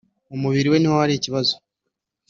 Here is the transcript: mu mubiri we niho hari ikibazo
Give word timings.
mu 0.29 0.37
mubiri 0.43 0.67
we 0.71 0.77
niho 0.79 0.95
hari 1.01 1.13
ikibazo 1.15 1.53